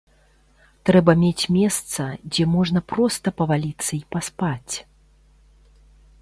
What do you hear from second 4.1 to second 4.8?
паспаць.